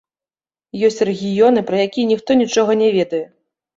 [0.87, 3.25] Ёсць рэгіёны, пра якія ніхто нічога не ведае.